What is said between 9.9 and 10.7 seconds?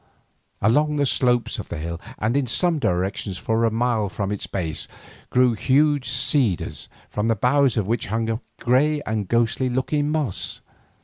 moss.